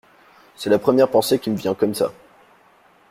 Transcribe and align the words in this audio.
C’est 0.55 0.71
la 0.71 0.79
première 0.79 1.11
pensée 1.11 1.37
qui 1.37 1.51
me 1.51 1.55
vient, 1.57 1.75
comme 1.75 1.93
ça. 1.93 2.11